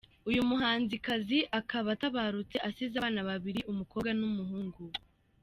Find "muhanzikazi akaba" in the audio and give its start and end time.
0.49-1.87